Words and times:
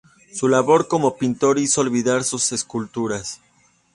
Su 0.33 0.47
labor 0.47 0.87
como 0.87 1.15
pintor 1.15 1.59
hizo 1.59 1.81
olvidar 1.81 2.23
sus 2.23 2.53
esculturas. 2.53 3.39